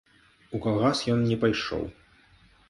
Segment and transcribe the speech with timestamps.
[0.55, 1.85] У калгас ён не пайшоў.